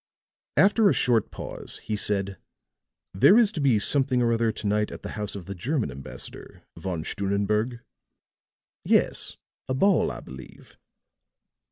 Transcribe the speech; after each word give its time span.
After 0.57 0.89
a 0.89 0.93
short 0.93 1.29
pause 1.29 1.77
he 1.83 1.95
said: 1.95 2.39
"There 3.13 3.37
is 3.37 3.51
to 3.51 3.61
be 3.61 3.77
something 3.77 4.19
or 4.23 4.33
other 4.33 4.51
to 4.51 4.65
night 4.65 4.89
at 4.89 5.03
the 5.03 5.09
house 5.11 5.35
of 5.35 5.45
the 5.45 5.53
German 5.53 5.91
ambassador, 5.91 6.63
Von 6.75 7.03
Stunnenberg?" 7.03 7.81
"Yes, 8.83 9.37
a 9.69 9.75
ball, 9.75 10.09
I 10.09 10.19
believe." 10.21 10.75